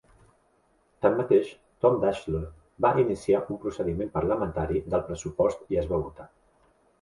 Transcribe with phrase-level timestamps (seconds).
[1.05, 1.51] Tanmateix,
[1.85, 2.41] Tom Daschle
[2.85, 6.29] va iniciar un procediment parlamentari del pressupost i es va votar.